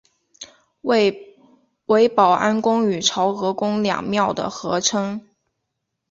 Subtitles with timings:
[0.81, 5.21] 为保安宫与潮和宫两庙的合称。